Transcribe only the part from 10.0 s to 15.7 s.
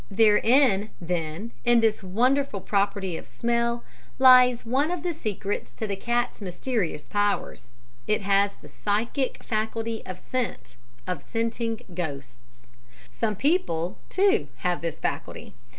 of scent of scenting ghosts. Some people, too, have this faculty.